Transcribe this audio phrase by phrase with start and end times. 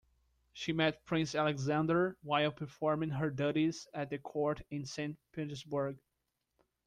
[0.53, 5.99] She met Prince Alexander while performing her duties at court in Saint Petersburg.